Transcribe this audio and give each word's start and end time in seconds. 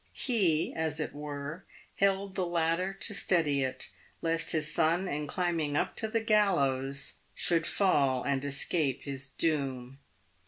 He, 0.13 0.73
as 0.73 0.99
it 0.99 1.13
were, 1.13 1.63
held 1.97 2.33
the 2.33 2.43
ladder 2.43 2.91
to 3.01 3.13
steady 3.13 3.61
it, 3.63 3.91
lest 4.23 4.49
his 4.49 4.73
son, 4.73 5.07
in 5.07 5.27
climbing 5.27 5.75
up 5.77 5.95
to 5.97 6.07
the 6.07 6.21
gallows, 6.21 7.19
should 7.35 7.67
fall 7.67 8.23
and 8.23 8.43
escape 8.43 9.03
his 9.03 9.27
doom. 9.29 9.99